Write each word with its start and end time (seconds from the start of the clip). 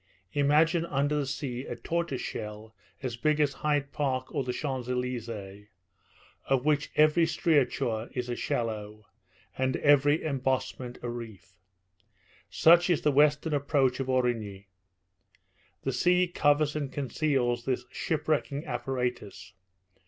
Imagine 0.33 0.83
under 0.87 1.15
the 1.15 1.25
sea 1.27 1.65
a 1.67 1.75
tortoise 1.75 2.21
shell 2.21 2.73
as 3.03 3.15
big 3.17 3.39
as 3.39 3.53
Hyde 3.53 3.91
Park 3.91 4.33
or 4.33 4.43
the 4.43 4.51
Champs 4.51 4.87
Elysées, 4.87 5.67
of 6.47 6.65
which 6.65 6.89
every 6.95 7.27
striature 7.27 8.09
is 8.17 8.27
a 8.27 8.35
shallow, 8.35 9.05
and 9.59 9.75
every 9.75 10.23
embossment 10.23 10.97
a 11.03 11.09
reef. 11.11 11.51
Such 12.49 12.89
is 12.89 13.03
the 13.03 13.11
western 13.11 13.53
approach 13.53 13.99
of 13.99 14.07
Aurigny. 14.07 14.69
The 15.83 15.93
sea 15.93 16.27
covers 16.27 16.75
and 16.75 16.91
conceals 16.91 17.65
this 17.65 17.85
ship 17.91 18.27
wrecking 18.27 18.65
apparatus. 18.65 19.53